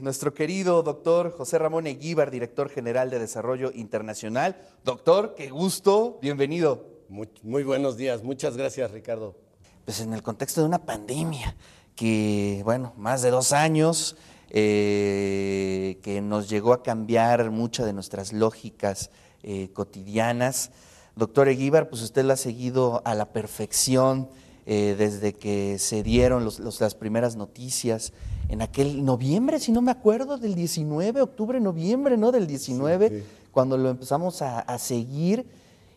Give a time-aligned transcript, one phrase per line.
[0.00, 4.56] Nuestro querido doctor José Ramón Eguíbar, director general de Desarrollo Internacional.
[4.82, 6.86] Doctor, qué gusto, bienvenido.
[7.10, 9.36] Muy, muy, buenos días, muchas gracias Ricardo.
[9.84, 11.54] Pues en el contexto de una pandemia
[11.94, 14.16] que, bueno, más de dos años,
[14.48, 19.10] eh, que nos llegó a cambiar muchas de nuestras lógicas
[19.42, 20.70] eh, cotidianas.
[21.14, 24.30] Doctor Eguíbar, pues usted la ha seguido a la perfección
[24.66, 28.12] eh, desde que se dieron las primeras noticias
[28.48, 32.32] en aquel noviembre, si no me acuerdo, del 19, octubre, noviembre, ¿no?
[32.32, 35.46] Del 19, cuando lo empezamos a, seguir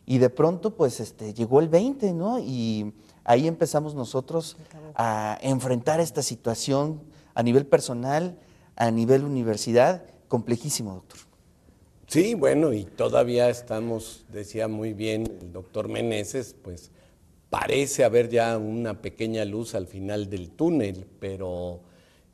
[0.05, 2.39] y de pronto pues este, llegó el 20, ¿no?
[2.39, 4.57] Y ahí empezamos nosotros
[4.95, 7.01] a enfrentar esta situación
[7.33, 8.37] a nivel personal,
[8.75, 11.19] a nivel universidad, complejísimo, doctor.
[12.07, 16.91] Sí, bueno, y todavía estamos, decía muy bien el doctor Meneses, pues
[17.53, 21.81] parece haber ya una pequeña luz al final del túnel, pero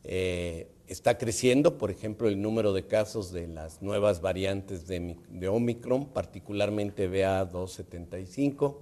[0.05, 5.18] eh, está creciendo, por ejemplo, el número de casos de las nuevas variantes de,
[5.50, 8.78] Omicron, particularmente BA275.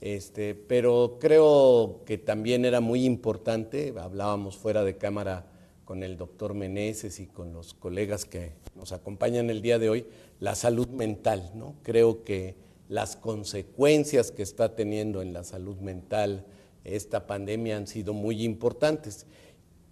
[0.00, 5.44] Este, pero creo que también era muy importante, hablábamos fuera de cámara
[5.84, 10.06] con el doctor Meneses y con los colegas que nos acompañan el día de hoy,
[10.40, 11.50] la salud mental.
[11.54, 11.74] ¿no?
[11.82, 16.44] Creo que las consecuencias que está teniendo en la salud mental
[16.84, 19.26] esta pandemia han sido muy importantes.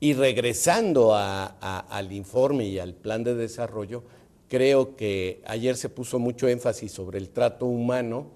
[0.01, 4.05] Y regresando al informe y al plan de desarrollo,
[4.49, 8.31] creo que ayer se puso mucho énfasis sobre el trato humano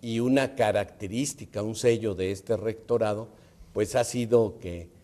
[0.00, 3.28] y una característica, un sello de este rectorado,
[3.72, 4.96] pues ha sido que,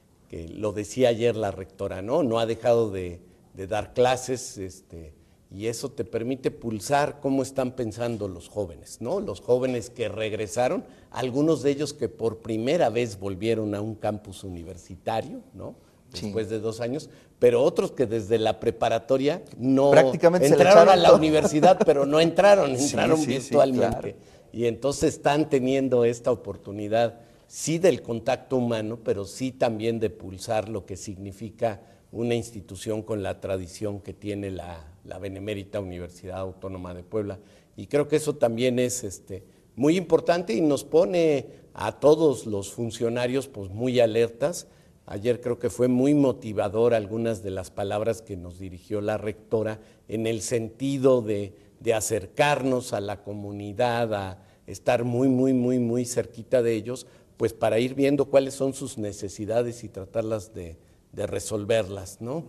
[0.54, 2.24] lo decía ayer la rectora, ¿no?
[2.24, 3.20] No ha dejado de,
[3.54, 5.12] dar clases, este,
[5.54, 9.20] y eso te permite pulsar cómo están pensando los jóvenes, ¿no?
[9.20, 14.42] Los jóvenes que regresaron, algunos de ellos que por primera vez volvieron a un campus
[14.42, 15.76] universitario, ¿no?
[16.10, 21.12] después de dos años, pero otros que desde la preparatoria no Prácticamente entraron a la
[21.12, 24.16] universidad, pero no entraron, entraron virtualmente.
[24.52, 30.68] Y entonces están teniendo esta oportunidad, sí del contacto humano, pero sí también de pulsar
[30.68, 31.80] lo que significa
[32.12, 37.38] una institución con la tradición que tiene la, Benemérita Universidad Autónoma de Puebla.
[37.76, 39.44] Y creo que eso también es este,
[39.76, 44.68] muy importante y nos pone a todos los funcionarios pues, muy alertas
[45.06, 49.80] Ayer creo que fue muy motivador algunas de las palabras que nos dirigió la rectora
[50.08, 51.54] en el sentido de,
[51.94, 57.06] acercarnos a la comunidad, a estar muy, muy, muy, muy cerquita de ellos,
[57.36, 60.78] pues para ir viendo cuáles son sus necesidades y tratarlas de,
[61.12, 62.22] resolverlas.
[62.22, 62.44] ¿no?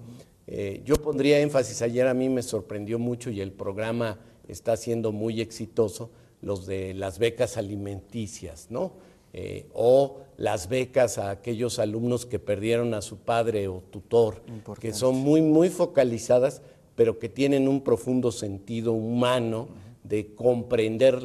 [0.47, 5.11] Eh, yo pondría énfasis, ayer a mí me sorprendió mucho y el programa está siendo
[5.11, 6.11] muy exitoso,
[6.41, 8.94] los de las becas alimenticias, ¿no?
[9.33, 14.41] Eh, o las becas a aquellos alumnos que perdieron a su padre o tutor,
[14.79, 16.62] que son muy, muy focalizadas,
[16.95, 19.67] pero que tienen un profundo sentido humano
[20.03, 21.19] de comprender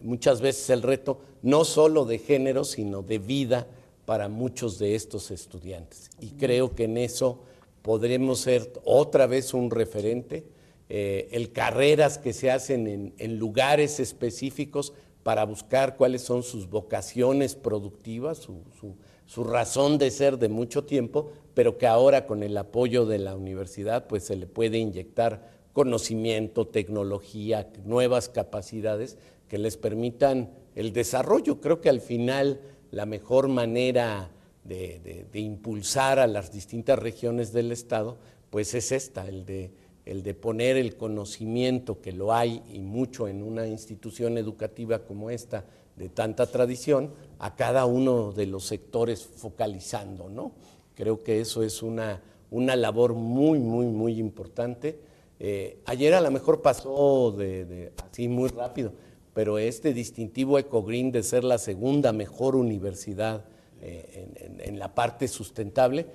[0.00, 3.66] muchas veces el reto, no solo de género, sino de vida
[4.04, 6.10] para muchos de estos estudiantes.
[6.20, 7.40] Y creo que en eso
[7.82, 10.44] podremos ser otra vez un referente.
[10.90, 17.54] Eh, el carreras que se hacen en, lugares específicos para buscar cuáles son sus vocaciones
[17.54, 23.18] productivas, su, razón de ser de mucho tiempo, pero que ahora con el apoyo de
[23.18, 29.18] la universidad pues se le puede inyectar conocimiento, tecnología, nuevas capacidades
[29.48, 31.60] que les permitan el desarrollo.
[31.60, 34.30] Creo que al final la mejor manera
[34.68, 38.18] de impulsar a las distintas regiones del Estado
[38.50, 39.70] pues es esta, el de
[40.08, 45.28] el de poner el conocimiento que lo hay y mucho en una institución educativa como
[45.28, 50.52] esta de tanta tradición a cada uno de los sectores focalizando, ¿no?
[50.94, 54.98] Creo que eso es una, una labor muy, muy, muy importante.
[55.40, 58.92] Eh, ayer a lo mejor pasó de, así muy rápido,
[59.34, 63.44] pero este distintivo EcoGreen de ser la segunda mejor universidad
[63.82, 66.06] eh, en la parte sustentable,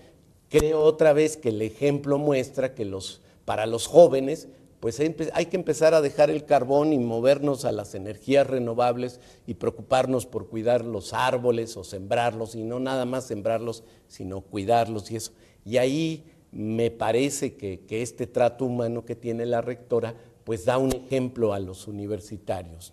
[0.50, 4.48] creo otra vez que el ejemplo muestra que los para los jóvenes,
[4.80, 9.54] pues hay que empezar a dejar el carbón y movernos a las energías renovables y
[9.54, 15.16] preocuparnos por cuidar los árboles o sembrarlos, y no nada más sembrarlos, sino cuidarlos y
[15.16, 15.32] eso.
[15.64, 20.92] Y ahí me parece que, este trato humano que tiene la rectora, pues da un
[20.92, 22.92] ejemplo a los universitarios.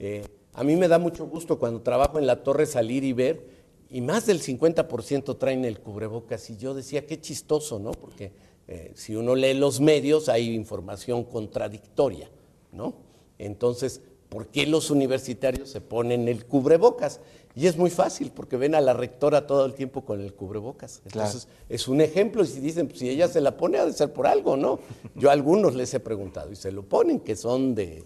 [0.00, 3.59] Eh, a mí me da mucho gusto cuando trabajo en la torre salir y ver,
[3.90, 7.90] y más del 50% traen el cubrebocas, y yo decía, qué chistoso, ¿no?
[7.90, 8.32] Porque
[8.68, 12.30] eh, si uno lee los medios hay información contradictoria,
[12.72, 12.94] ¿no?
[13.38, 17.20] Entonces, ¿por qué los universitarios se ponen el cubrebocas?
[17.56, 21.02] Y es muy fácil porque ven a la rectora todo el tiempo con el cubrebocas.
[21.04, 23.92] Entonces es un ejemplo y si dicen, pues, si ella se la pone ha de
[23.92, 24.78] ser por algo, ¿no?
[25.16, 28.04] Yo a algunos les he preguntado y se lo ponen que son de,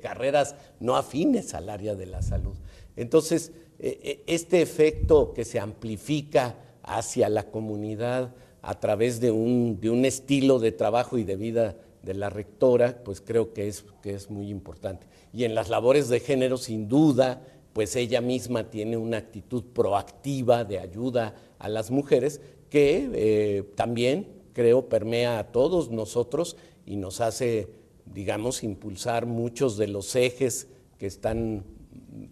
[0.00, 2.54] carreras no afines al área de la salud.
[2.96, 9.80] Entonces, eh, eh, este efecto que se amplifica hacia la comunidad a través de un,
[9.80, 13.84] de un estilo de trabajo y de vida de la rectora, pues creo que es,
[14.02, 15.06] que es muy importante.
[15.32, 17.42] Y en las labores de género, sin duda,
[17.72, 24.28] pues ella misma tiene una actitud proactiva de ayuda a las mujeres que eh, también
[24.52, 26.56] creo permea a todos nosotros
[26.86, 27.68] y nos hace,
[28.06, 30.68] digamos, impulsar muchos de los ejes
[30.98, 31.64] que están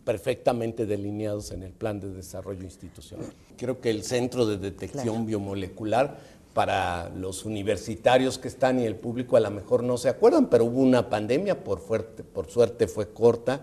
[0.04, 3.26] perfectamente delineados en el plan de desarrollo institucional.
[3.56, 6.18] Creo que el centro de detección biomolecular
[6.54, 10.66] para los universitarios que están y el público a lo mejor no se acuerdan, pero
[10.66, 13.62] hubo una pandemia, por, fuerte, por suerte fue corta,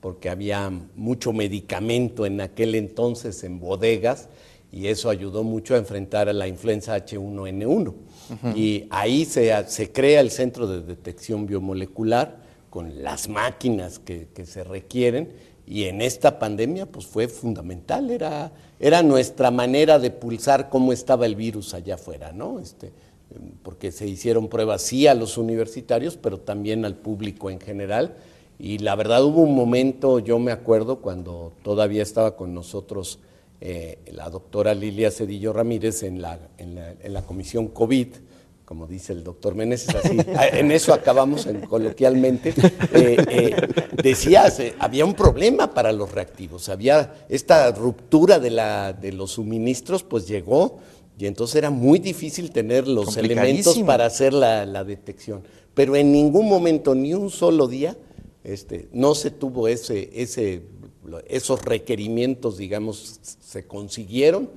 [0.00, 4.28] porque había mucho medicamento en aquel entonces en bodegas
[4.72, 7.94] y eso ayudó mucho a enfrentar a la influenza H1N1.
[8.54, 12.38] Y ahí se, se, crea el centro de detección biomolecular
[12.70, 15.32] con las máquinas que, que se requieren
[15.70, 18.50] y en esta pandemia pues fue fundamental, era,
[18.80, 22.58] era nuestra manera de pulsar cómo estaba el virus allá afuera, ¿no?
[22.58, 22.90] Este,
[23.62, 28.16] porque se hicieron pruebas sí a los universitarios, pero también al público en general.
[28.58, 33.20] Y la verdad hubo un momento, yo me acuerdo, cuando todavía estaba con nosotros
[33.60, 38.08] eh, la doctora Lilia Cedillo Ramírez en la, en la, en la comisión COVID,
[38.70, 40.16] como dice el doctor Meneses, así,
[40.52, 42.54] en eso acabamos coloquialmente,
[42.94, 43.56] eh, eh,
[44.00, 49.32] decías, eh, había un problema para los reactivos, había esta ruptura de, la, de los
[49.32, 50.78] suministros, pues llegó,
[51.18, 55.42] y entonces era muy difícil tener los elementos para hacer la, la, detección.
[55.74, 57.96] Pero en ningún momento, ni un solo día,
[58.44, 60.62] este, no se tuvo ese, ese,
[61.26, 64.48] esos requerimientos, digamos, se consiguieron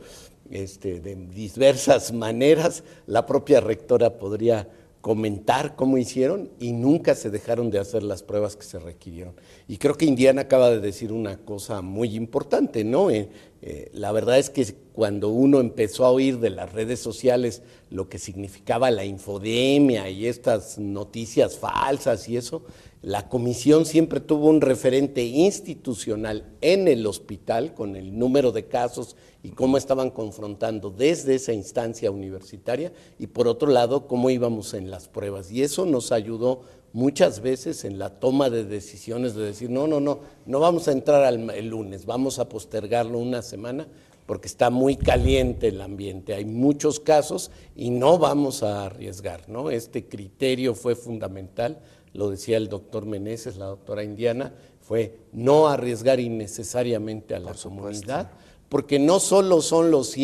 [0.50, 2.84] este, de diversas maneras.
[3.06, 4.68] La propia rectora podría
[5.01, 9.36] comentar cómo hicieron y nunca se dejaron de hacer las pruebas que se requirieron.
[9.68, 13.10] Y creo que Indiana acaba de decir una cosa muy importante, ¿no?
[13.12, 13.30] Eh,
[13.65, 18.10] eh, la verdad es que cuando uno empezó a oír de las redes sociales lo
[18.10, 22.63] que significaba la infodemia y estas noticias falsas y eso,
[23.01, 29.15] la comisión siempre tuvo un referente institucional en el hospital con el número de casos
[29.44, 34.92] y cómo estaban confrontando desde esa instancia universitaria y por otro lado cómo íbamos en
[34.92, 35.50] las pruebas.
[35.51, 36.63] Y eso nos ayudó
[36.94, 40.92] muchas veces en la toma de decisiones de decir, no, no, no, no vamos a
[40.94, 43.88] entrar el lunes, vamos a postergarlo una semana
[44.25, 49.69] porque está muy caliente el ambiente, hay muchos casos y no vamos a arriesgar, ¿no?
[49.69, 51.81] Este criterio fue fundamental
[52.13, 58.31] lo decía el doctor Meneses, la doctora Indiana, fue no arriesgar innecesariamente a la comunidad,
[58.69, 60.18] porque no solo son los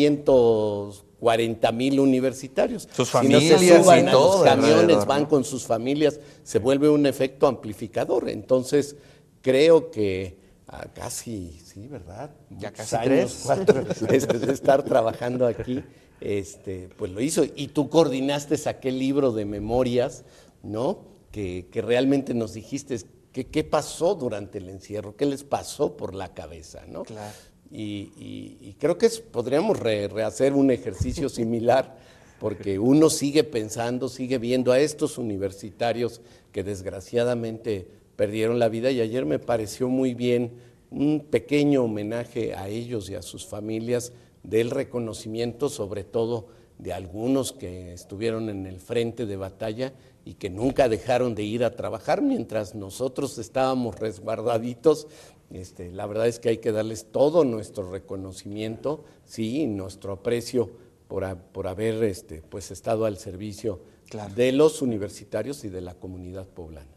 [1.20, 6.88] 140 mil universitarios, sus familias se suban los camiones, van con sus familias, se vuelve
[6.88, 8.28] un efecto amplificador.
[8.28, 8.96] Entonces,
[9.42, 10.38] creo que
[10.94, 12.30] casi, sí, ¿verdad?
[12.50, 13.42] Ya casi tres.
[13.44, 15.84] Cuatro, de estar trabajando aquí,
[16.20, 17.44] este, pues lo hizo.
[17.54, 20.24] Y tú coordinaste aquel libro de memorias,
[20.62, 21.10] ¿no?
[21.30, 23.00] que, realmente nos dijiste
[23.32, 27.04] que, qué pasó durante el encierro, qué les pasó por la cabeza, ¿no?
[27.04, 27.32] Claro.
[27.70, 31.96] Y, creo que podríamos rehacer un ejercicio similar,
[32.40, 36.20] porque uno sigue pensando, sigue viendo a estos universitarios
[36.52, 37.86] que desgraciadamente
[38.16, 40.52] perdieron la vida y ayer me pareció muy bien
[40.90, 44.12] un pequeño homenaje a ellos y a sus familias
[44.42, 46.48] del reconocimiento sobre todo
[46.82, 49.92] de algunos que estuvieron en el frente de batalla
[50.24, 55.06] y que nunca dejaron de ir a trabajar mientras nosotros estábamos resguardaditos.
[55.50, 60.70] Este, la verdad es que hay que darles todo nuestro reconocimiento, sí, nuestro aprecio
[61.08, 63.80] por, por haber este, pues, estado al servicio
[64.34, 66.88] de los universitarios y de la comunidad poblana.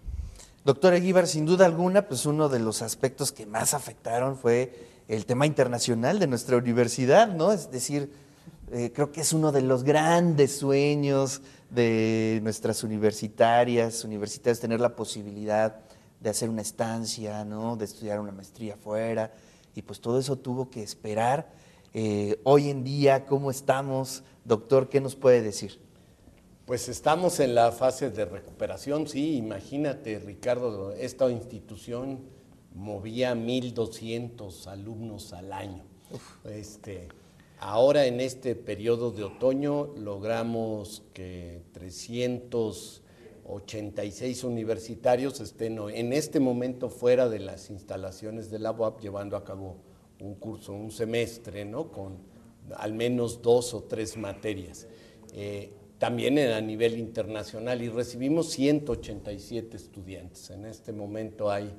[0.66, 4.74] Doctor Eguíbar, sin duda alguna, pues uno de los aspectos que más afectaron fue
[5.08, 7.52] el tema internacional de nuestra universidad, ¿no?
[7.52, 8.10] Es decir,
[8.74, 14.96] eh, creo que es uno de los grandes sueños de nuestras universitarias, universitarios, tener la
[14.96, 15.82] posibilidad
[16.20, 17.76] de hacer una estancia, ¿no?
[17.76, 19.32] de estudiar una maestría afuera,
[19.76, 21.52] y pues todo eso tuvo que esperar.
[21.94, 24.24] Eh, hoy en día, ¿cómo estamos?
[24.44, 25.80] Doctor, ¿qué nos puede decir?
[26.66, 32.22] Pues estamos en la fase de recuperación, sí, imagínate, Ricardo, esta institución
[32.74, 35.84] movía 1.200 alumnos al año.
[36.46, 37.10] Este,
[37.66, 47.30] Ahora en este periodo de otoño logramos que 386 universitarios estén en este momento fuera
[47.30, 49.78] de las instalaciones de la UAP llevando a cabo
[50.20, 51.90] un curso, un semestre, ¿no?
[51.90, 52.18] Con
[52.76, 54.86] al menos dos o tres materias.
[55.32, 60.50] Eh, también a nivel internacional y recibimos 187 estudiantes.
[60.50, 61.74] En este momento hay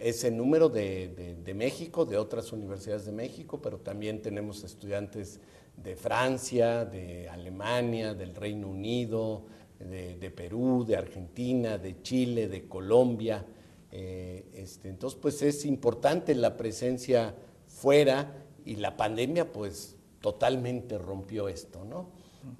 [0.00, 5.40] ese número de, México, de otras universidades de México, pero también tenemos estudiantes
[5.76, 9.44] de Francia, de Alemania, del Reino Unido,
[9.78, 13.44] de, Perú, de Argentina, de Chile, de Colombia.
[13.92, 17.34] Eh, este, entonces, pues es importante la presencia
[17.66, 22.08] fuera y la pandemia, pues totalmente rompió esto, ¿no?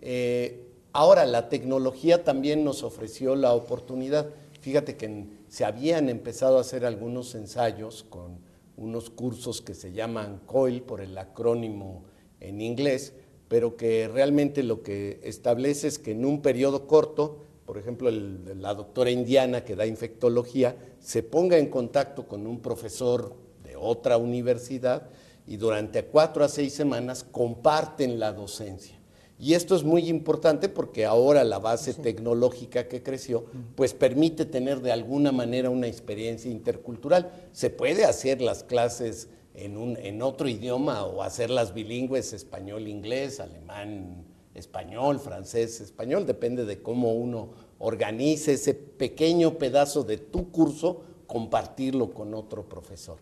[0.00, 4.28] Eh, ahora, la tecnología también nos ofreció la oportunidad.
[4.60, 8.38] Fíjate que se habían empezado a hacer algunos ensayos con
[8.76, 12.04] unos cursos que se llaman COIL por el acrónimo
[12.40, 13.14] en inglés,
[13.48, 18.74] pero que realmente lo que establece es que en un periodo corto, por ejemplo, la
[18.74, 25.08] doctora indiana que da infectología, se ponga en contacto con un profesor de otra universidad
[25.46, 29.00] y durante cuatro a seis semanas comparten la docencia.
[29.40, 34.82] Y esto es muy importante porque ahora la base tecnológica que creció, pues permite tener
[34.82, 37.32] de alguna manera una experiencia intercultural.
[37.52, 45.18] Se puede hacer las clases en, un, en otro idioma o hacerlas bilingües, español-inglés, alemán-español,
[45.18, 52.68] francés-español, depende de cómo uno organice ese pequeño pedazo de tu curso, compartirlo con otro
[52.68, 53.16] profesor.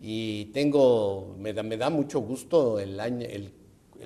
[0.00, 3.52] Y tengo, me da, me da mucho gusto el año, el,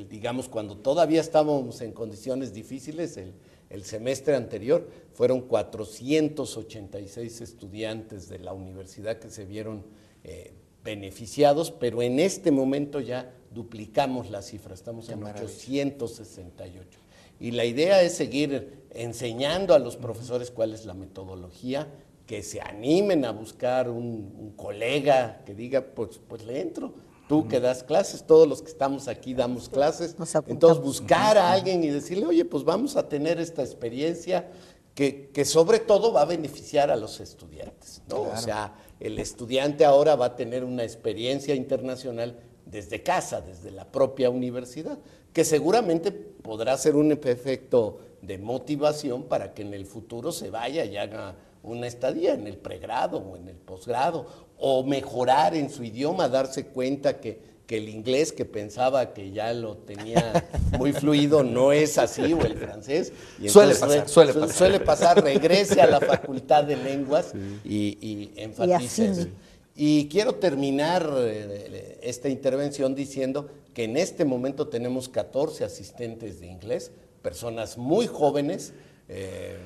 [0.09, 3.33] digamos, cuando todavía estábamos en condiciones difíciles, el,
[3.71, 9.85] el, semestre anterior, fueron 486 estudiantes de la universidad que se vieron
[10.25, 10.53] eh,
[10.85, 16.99] beneficiados, pero en este momento ya duplicamos la cifra, estamos en 868.
[17.41, 21.89] Y la idea es seguir enseñando a los profesores cuál es la metodología,
[22.27, 26.95] que se animen a buscar un, colega que diga, pues, pues le entro.
[27.29, 30.17] Tú que das clases, todos los que estamos aquí damos clases.
[30.47, 34.51] Entonces buscar a alguien y decirle, oye, pues vamos a tener esta experiencia
[34.95, 38.03] que, sobre todo va a beneficiar a los estudiantes.
[38.09, 38.23] ¿no?
[38.23, 43.91] O sea, el estudiante ahora va a tener una experiencia internacional desde casa, desde la
[43.91, 44.99] propia universidad,
[45.33, 50.85] que seguramente podrá ser un efecto de motivación para que en el futuro se vaya
[50.85, 54.27] y haga una estadía en el pregrado o en el posgrado,
[54.59, 59.79] o mejorar en su idioma, darse cuenta que, el inglés que pensaba que ya lo
[59.79, 60.47] tenía
[60.79, 63.15] muy fluido no es así, o el francés.
[63.41, 65.25] Y suele, pasar, suele, pasar, suele pasar.
[65.25, 67.33] regrese a la facultad de lenguas
[67.65, 69.29] y, y, enfatice
[69.75, 76.49] Y quiero terminar eh, esta intervención diciendo que en este momento tenemos 14 asistentes de
[76.49, 76.91] inglés,
[77.23, 78.75] personas muy jóvenes.
[79.09, 79.57] Eh,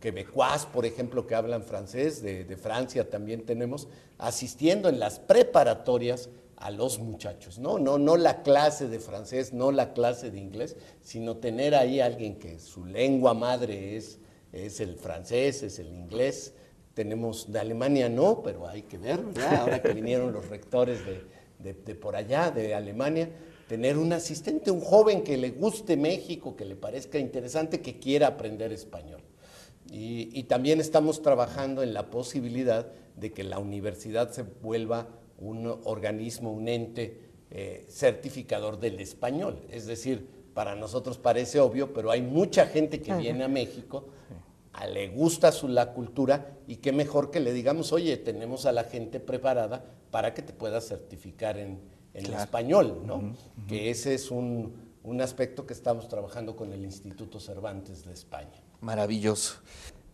[0.00, 3.88] quebecuas, por ejemplo, que hablan francés, de, Francia también tenemos,
[4.18, 7.78] asistiendo en las preparatorias a los muchachos, ¿no?
[7.78, 7.98] ¿no?
[7.98, 12.58] No la clase de francés, no la clase de inglés, sino tener ahí alguien que
[12.58, 14.18] su lengua madre es,
[14.52, 16.54] es el francés, es el inglés.
[16.94, 19.20] Tenemos de Alemania no, pero hay que ver.
[19.58, 23.28] Ahora que vinieron los rectores de, de por allá, de Alemania,
[23.68, 28.28] tener un asistente, un joven que le guste México, que le parezca interesante, que quiera
[28.28, 29.25] aprender español.
[29.90, 36.52] Y, también estamos trabajando en la posibilidad de que la universidad se vuelva un organismo,
[36.52, 39.62] un ente eh, certificador del español.
[39.70, 44.08] Es decir, para nosotros parece obvio, pero hay mucha gente que viene a México,
[44.72, 48.72] a, le gusta su, la cultura y qué mejor que le digamos, oye, tenemos a
[48.72, 51.80] la gente preparada para que te puedas certificar en,
[52.14, 53.34] en español, ¿no?
[53.68, 54.72] Que ese es un,
[55.04, 58.65] un aspecto que estamos trabajando con el Instituto Cervantes de España.
[58.86, 59.56] Maravilloso.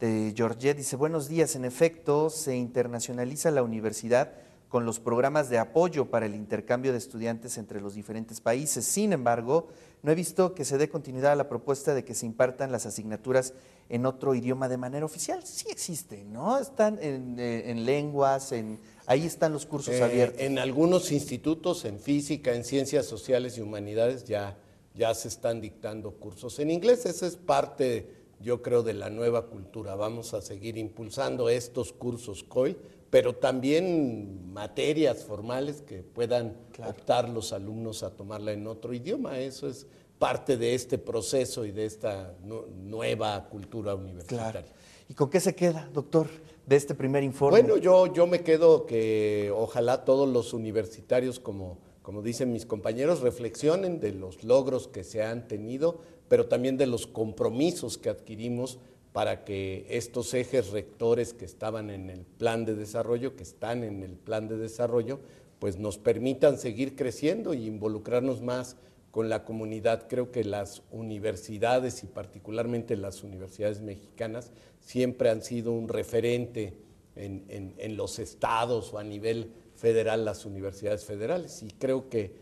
[0.00, 4.32] De Georgette dice, buenos días, en efecto, se internacionaliza la universidad
[4.70, 8.86] con los programas de apoyo para el intercambio de estudiantes entre los diferentes países.
[8.86, 9.68] Sin embargo,
[10.02, 12.86] no he visto que se dé continuidad a la propuesta de que se impartan las
[12.86, 13.52] asignaturas
[13.90, 15.44] en otro idioma de manera oficial.
[15.44, 16.58] Sí existe, ¿no?
[16.58, 20.40] Están en, eh, lenguas, en, ahí están los cursos eh, abiertos.
[20.40, 24.56] En algunos institutos, en física, en ciencias sociales y humanidades, ya,
[24.94, 27.04] ya se están dictando cursos en inglés.
[27.04, 29.94] Esa es parte yo creo, de la nueva cultura.
[29.94, 32.76] Vamos a seguir impulsando estos cursos COI,
[33.10, 36.56] pero también materias formales que puedan
[36.86, 39.38] optar los alumnos a tomarla en otro idioma.
[39.38, 39.86] Eso es
[40.18, 44.64] parte de este proceso y de esta nueva cultura universitaria.
[45.08, 46.28] ¿Y con qué se queda, doctor,
[46.64, 47.60] de este primer informe?
[47.60, 53.20] Bueno, yo, yo me quedo que ojalá todos los universitarios, como, como dicen mis compañeros,
[53.20, 58.78] reflexionen de los logros que se han tenido, pero también de los compromisos que adquirimos
[59.12, 64.02] para que estos ejes rectores que estaban en el plan de desarrollo, que están en
[64.02, 65.20] el plan de desarrollo,
[65.58, 68.76] pues nos permitan seguir creciendo y involucrarnos más
[69.12, 70.08] con la comunidad.
[70.08, 76.74] Creo que las universidades y particularmente las universidades mexicanas siempre han sido un referente
[77.14, 79.52] en, los estados o a nivel
[79.82, 81.60] federal, las universidades federales.
[81.64, 82.32] Y creo que,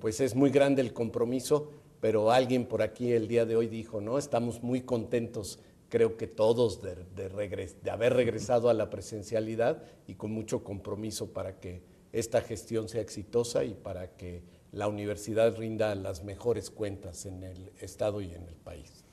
[0.00, 4.00] pues es muy grande el compromiso, pero alguien por aquí el día de hoy dijo,
[4.00, 10.14] no, estamos muy contentos creo que todos de, de, haber regresado a la presencialidad y
[10.14, 15.94] con mucho compromiso para que esta gestión sea exitosa y para que la universidad rinda
[15.94, 19.03] las mejores cuentas en el Estado y en el país.